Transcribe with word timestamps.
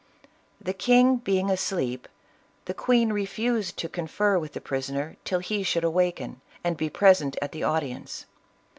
The 0.59 0.73
king 0.73 1.17
being 1.17 1.51
asleep, 1.51 2.07
the 2.65 2.73
queen 2.73 3.13
refused 3.13 3.77
to 3.77 3.87
confer 3.87 4.39
with 4.39 4.53
the 4.53 4.59
prisoner 4.59 5.15
till 5.25 5.41
he 5.41 5.61
should 5.61 5.83
awaken 5.83 6.41
and 6.63 6.75
be 6.75 6.89
present 6.89 7.37
at 7.39 7.51
the 7.51 7.61
audience. 7.61 8.25